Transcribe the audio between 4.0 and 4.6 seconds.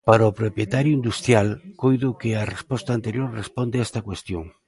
cuestión.